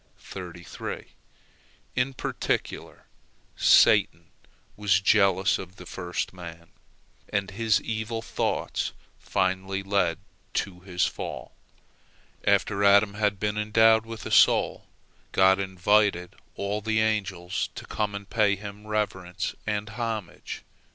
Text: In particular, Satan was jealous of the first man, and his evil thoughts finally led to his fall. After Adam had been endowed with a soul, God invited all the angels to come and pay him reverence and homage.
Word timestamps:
In 1.95 2.15
particular, 2.15 3.05
Satan 3.55 4.31
was 4.75 4.99
jealous 4.99 5.59
of 5.59 5.75
the 5.75 5.85
first 5.85 6.33
man, 6.33 6.71
and 7.29 7.51
his 7.51 7.79
evil 7.79 8.23
thoughts 8.23 8.93
finally 9.19 9.83
led 9.83 10.17
to 10.55 10.79
his 10.79 11.05
fall. 11.05 11.51
After 12.47 12.83
Adam 12.83 13.13
had 13.13 13.39
been 13.39 13.59
endowed 13.59 14.07
with 14.07 14.25
a 14.25 14.31
soul, 14.31 14.87
God 15.33 15.59
invited 15.59 16.35
all 16.55 16.81
the 16.81 16.99
angels 16.99 17.69
to 17.75 17.85
come 17.85 18.15
and 18.15 18.27
pay 18.27 18.55
him 18.55 18.87
reverence 18.87 19.53
and 19.67 19.87
homage. 19.89 20.63